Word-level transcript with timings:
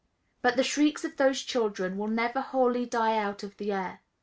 But 0.41 0.55
the 0.55 0.63
shrieks 0.63 1.05
of 1.05 1.17
those 1.17 1.43
children 1.43 1.95
will 1.95 2.07
never 2.07 2.41
wholly 2.41 2.87
die 2.87 3.19
out 3.19 3.43
of 3.43 3.55
the 3.57 3.71
air. 3.71 4.01